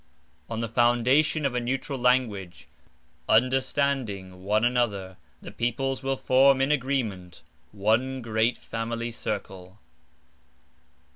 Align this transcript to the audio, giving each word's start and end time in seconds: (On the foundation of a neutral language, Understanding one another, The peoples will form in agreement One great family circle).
(On 0.49 0.61
the 0.61 0.67
foundation 0.67 1.45
of 1.45 1.53
a 1.53 1.59
neutral 1.59 1.99
language, 1.99 2.67
Understanding 3.29 4.43
one 4.43 4.65
another, 4.65 5.15
The 5.43 5.51
peoples 5.51 6.01
will 6.01 6.17
form 6.17 6.59
in 6.59 6.71
agreement 6.71 7.43
One 7.71 8.23
great 8.23 8.57
family 8.57 9.11
circle). 9.11 9.77